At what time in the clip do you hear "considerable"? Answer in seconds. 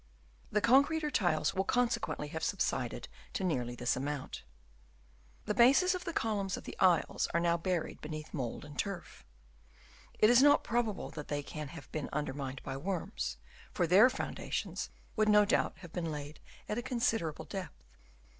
16.81-17.45